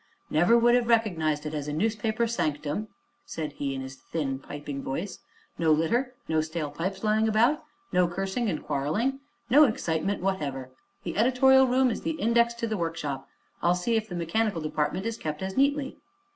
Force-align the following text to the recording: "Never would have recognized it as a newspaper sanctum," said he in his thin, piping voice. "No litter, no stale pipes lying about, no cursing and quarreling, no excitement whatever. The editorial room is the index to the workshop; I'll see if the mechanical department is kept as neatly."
"Never 0.31 0.57
would 0.57 0.73
have 0.73 0.87
recognized 0.87 1.45
it 1.45 1.53
as 1.53 1.67
a 1.67 1.71
newspaper 1.73 2.25
sanctum," 2.25 2.87
said 3.23 3.51
he 3.51 3.75
in 3.75 3.81
his 3.81 3.97
thin, 3.97 4.39
piping 4.39 4.81
voice. 4.81 5.19
"No 5.59 5.71
litter, 5.71 6.15
no 6.27 6.41
stale 6.41 6.71
pipes 6.71 7.03
lying 7.03 7.27
about, 7.27 7.63
no 7.93 8.07
cursing 8.07 8.49
and 8.49 8.63
quarreling, 8.63 9.19
no 9.47 9.65
excitement 9.65 10.23
whatever. 10.23 10.71
The 11.03 11.15
editorial 11.17 11.67
room 11.67 11.91
is 11.91 12.01
the 12.01 12.19
index 12.19 12.55
to 12.55 12.67
the 12.67 12.77
workshop; 12.77 13.27
I'll 13.61 13.75
see 13.75 13.95
if 13.95 14.09
the 14.09 14.15
mechanical 14.15 14.59
department 14.59 15.05
is 15.05 15.17
kept 15.17 15.43
as 15.43 15.55
neatly." 15.55 15.99